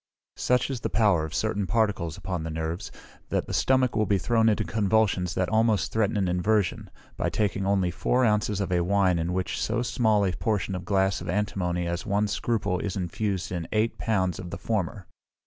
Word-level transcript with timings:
Such 0.37 0.71
is 0.71 0.79
the 0.79 0.89
power 0.89 1.25
of 1.25 1.35
certain 1.35 1.67
particles 1.67 2.17
upon 2.17 2.41
the 2.41 2.49
nerves, 2.49 2.91
that 3.29 3.45
the 3.45 3.53
stomach 3.53 3.95
will 3.95 4.07
be 4.07 4.17
thrown 4.17 4.49
into 4.49 4.63
convulsions 4.63 5.35
that 5.35 5.47
almost 5.49 5.91
threaten 5.91 6.17
an 6.17 6.27
inversion, 6.27 6.89
by 7.17 7.29
taking 7.29 7.67
only 7.67 7.91
four 7.91 8.25
ounces 8.25 8.59
of 8.59 8.71
a 8.71 8.81
wine 8.83 9.19
in 9.19 9.31
which 9.31 9.61
so 9.61 9.83
small 9.83 10.25
a 10.25 10.31
portion 10.33 10.73
of 10.73 10.85
glass 10.85 11.21
of 11.21 11.29
antimony 11.29 11.85
as 11.85 12.03
one 12.03 12.27
scruple 12.27 12.79
is 12.79 12.95
infused 12.95 13.51
in 13.51 13.67
eight 13.71 13.99
pounds 13.99 14.39
of 14.39 14.49
the 14.49 14.57
former. 14.57 15.05